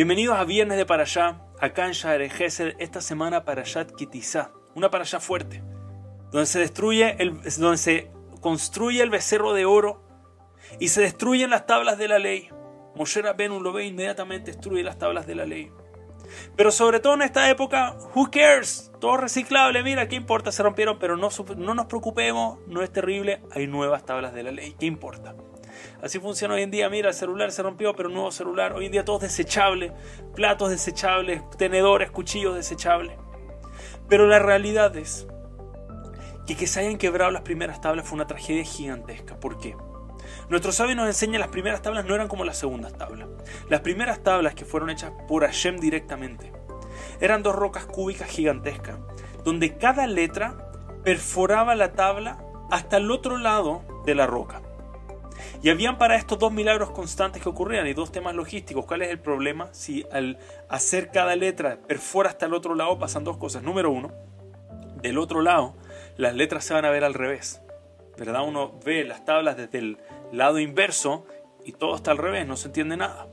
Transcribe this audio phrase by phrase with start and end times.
[0.00, 5.20] Bienvenidos a Viernes de Parashá, acá en Sha'ar Gesed, esta semana Parashat Kitizá, una Parashá
[5.20, 5.62] fuerte,
[6.32, 8.10] donde se destruye, el, donde se
[8.40, 10.02] construye el becerro de oro
[10.78, 12.48] y se destruyen las tablas de la ley.
[12.94, 15.70] Moshe Rabbeinu lo ve inmediatamente destruye las tablas de la ley.
[16.56, 18.90] Pero sobre todo en esta época, who cares?
[19.00, 20.50] Todo reciclable, mira, ¿qué importa?
[20.50, 21.28] Se rompieron, pero no,
[21.58, 25.34] no nos preocupemos, no es terrible, hay nuevas tablas de la ley, ¿qué importa?
[26.02, 26.88] Así funciona hoy en día.
[26.88, 28.72] Mira, el celular se rompió, pero nuevo celular.
[28.72, 29.92] Hoy en día todo es desechable.
[30.34, 33.16] Platos desechables, tenedores, cuchillos desechables.
[34.08, 35.26] Pero la realidad es
[36.46, 39.38] que que se hayan quebrado las primeras tablas fue una tragedia gigantesca.
[39.38, 39.76] ¿Por qué?
[40.48, 43.28] Nuestros sabios nos enseñan las primeras tablas no eran como las segundas tablas.
[43.68, 46.52] Las primeras tablas que fueron hechas por Hashem directamente
[47.20, 48.98] eran dos rocas cúbicas gigantescas,
[49.44, 50.72] donde cada letra
[51.04, 54.62] perforaba la tabla hasta el otro lado de la roca.
[55.62, 58.86] Y habían para esto dos milagros constantes que ocurrían y dos temas logísticos.
[58.86, 59.68] ¿Cuál es el problema?
[59.72, 63.62] Si al hacer cada letra perfora hasta el otro lado pasan dos cosas.
[63.62, 64.12] Número uno,
[65.02, 65.76] del otro lado
[66.16, 67.62] las letras se van a ver al revés.
[68.18, 68.46] ¿Verdad?
[68.46, 69.98] Uno ve las tablas desde el
[70.32, 71.26] lado inverso
[71.64, 73.28] y todo está al revés, no se entiende nada.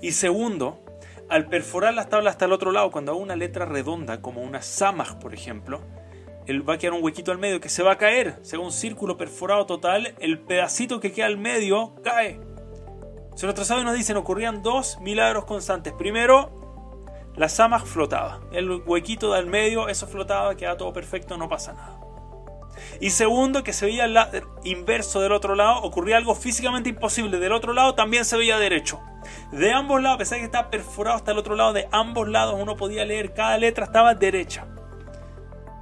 [0.00, 0.82] Y segundo,
[1.28, 4.62] al perforar las tablas hasta el otro lado, cuando hago una letra redonda, como una
[4.62, 5.80] samaj, por ejemplo,
[6.68, 8.38] va a quedar un huequito al medio que se va a caer.
[8.42, 12.40] Según un círculo perforado total, el pedacito que queda al medio cae.
[13.36, 15.92] Se los trazados nos dicen, ocurrían dos milagros constantes.
[15.92, 18.40] Primero, la samaj flotaba.
[18.50, 22.00] El huequito del medio, eso flotaba, queda todo perfecto, no pasa nada.
[23.00, 24.16] Y segundo, que se veía el
[24.64, 27.38] inverso del otro lado, ocurría algo físicamente imposible.
[27.38, 29.00] Del otro lado también se veía derecho.
[29.52, 32.28] De ambos lados, a pesar de que estaba perforado hasta el otro lado, de ambos
[32.28, 34.66] lados uno podía leer, cada letra estaba derecha.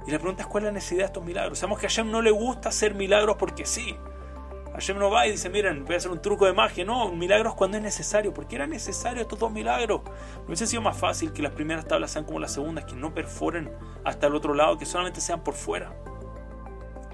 [0.07, 1.59] Y la pregunta es cuál es la necesidad de estos milagros.
[1.59, 3.97] Sabemos que a Hashem no le gusta hacer milagros porque sí.
[4.71, 6.85] Hashem no va y dice, miren, voy a hacer un truco de magia.
[6.85, 8.33] No, milagros cuando es necesario.
[8.33, 10.01] ¿Por qué era necesario estos dos milagros?
[10.03, 13.13] ¿No hubiese sido más fácil que las primeras tablas sean como las segundas, que no
[13.13, 13.69] perforen
[14.05, 15.91] hasta el otro lado, que solamente sean por fuera?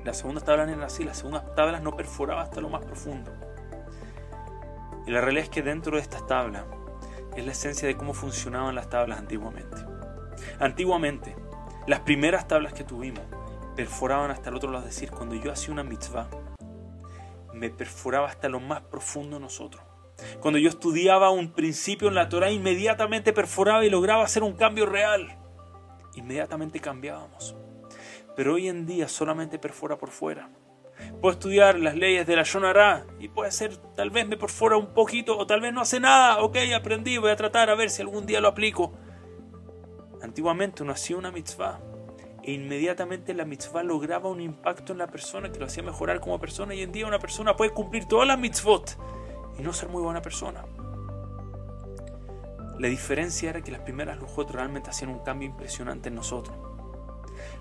[0.03, 3.31] Las segundas tablas eran así, las segundas tablas no perforaban hasta lo más profundo.
[5.07, 6.65] Y la realidad es que dentro de estas tablas
[7.35, 9.77] es la esencia de cómo funcionaban las tablas antiguamente.
[10.59, 11.35] Antiguamente,
[11.85, 13.23] las primeras tablas que tuvimos
[13.75, 16.29] perforaban hasta el otro lado, es decir, cuando yo hacía una mitzvah,
[17.53, 19.83] me perforaba hasta lo más profundo de nosotros.
[20.39, 24.85] Cuando yo estudiaba un principio en la Torah, inmediatamente perforaba y lograba hacer un cambio
[24.85, 25.37] real.
[26.15, 27.55] Inmediatamente cambiábamos.
[28.35, 30.49] Pero hoy en día solamente perfora por fuera.
[31.19, 34.93] Puedo estudiar las leyes de la Yonará y puede ser, tal vez me perfora un
[34.93, 36.41] poquito o tal vez no hace nada.
[36.41, 38.93] Ok, aprendí, voy a tratar a ver si algún día lo aplico.
[40.23, 41.81] Antiguamente uno hacía una mitzvah
[42.41, 46.39] e inmediatamente la mitzvah lograba un impacto en la persona que lo hacía mejorar como
[46.39, 46.71] persona.
[46.71, 48.97] Hoy en día una persona puede cumplir todas las mitzvot
[49.59, 50.65] y no ser muy buena persona.
[52.79, 56.57] La diferencia era que las primeras lujot realmente hacían un cambio impresionante en nosotros.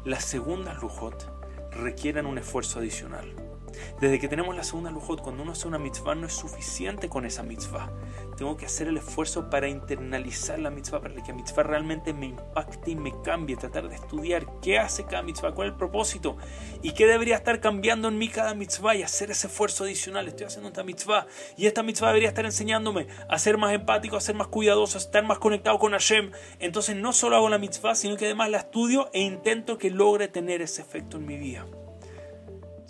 [0.04, 1.30] Las segundas lujot
[1.72, 3.51] requieren un esfuerzo adicional.
[4.00, 7.24] Desde que tenemos la segunda lujot, cuando uno hace una mitzvah, no es suficiente con
[7.24, 7.90] esa mitzvah.
[8.36, 12.26] Tengo que hacer el esfuerzo para internalizar la mitzvah, para que la mitzvah realmente me
[12.26, 13.56] impacte y me cambie.
[13.56, 16.36] Tratar de estudiar qué hace cada mitzvah, cuál es el propósito
[16.82, 20.28] y qué debería estar cambiando en mí cada mitzvah y hacer ese esfuerzo adicional.
[20.28, 24.20] Estoy haciendo esta mitzvah y esta mitzvah debería estar enseñándome a ser más empático, a
[24.20, 26.32] ser más cuidadoso, a estar más conectado con Hashem.
[26.58, 30.28] Entonces no solo hago la mitzvah, sino que además la estudio e intento que logre
[30.28, 31.66] tener ese efecto en mi vida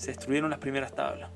[0.02, 1.30] se destruyeron las primeras tablas.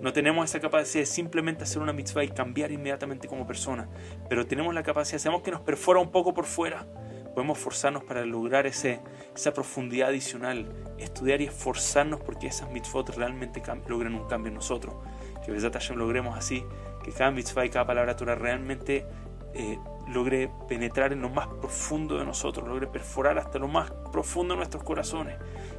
[0.00, 3.88] No tenemos esa capacidad de simplemente hacer una mitzvah y cambiar inmediatamente como persona,
[4.28, 6.86] pero tenemos la capacidad, sabemos que nos perfora un poco por fuera,
[7.34, 9.00] podemos forzarnos para lograr ese,
[9.32, 14.96] esa profundidad adicional, estudiar y esforzarnos porque esas mitzvot realmente logren un cambio en nosotros.
[15.44, 16.64] Que Besat Hashem logremos así,
[17.04, 19.06] que cada mitzvah y cada palabra Torah realmente
[19.54, 19.78] eh,
[20.12, 24.58] logre penetrar en lo más profundo de nosotros, logre perforar hasta lo más profundo de
[24.58, 25.36] nuestros corazones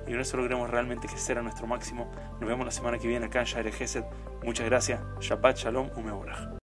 [0.07, 2.11] y con eso logremos realmente crecer a nuestro máximo.
[2.39, 4.03] Nos vemos la semana que viene acá en Gesed.
[4.43, 5.01] Muchas gracias.
[5.19, 6.60] Shabbat Shalom Umeorach.